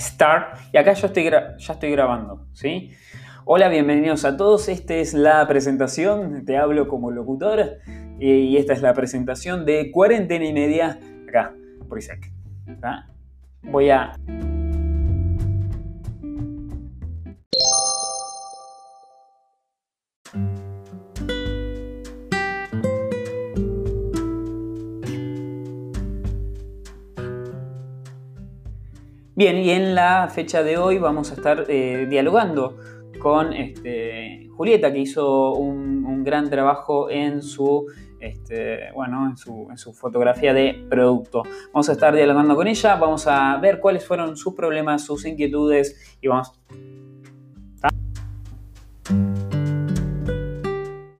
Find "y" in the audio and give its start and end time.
0.72-0.78, 8.18-8.56, 10.44-10.52, 29.58-29.70, 46.20-46.28